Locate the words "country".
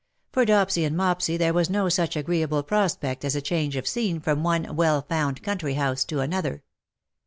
5.43-5.75